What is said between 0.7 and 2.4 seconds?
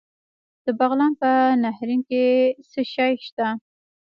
بغلان په نهرین کې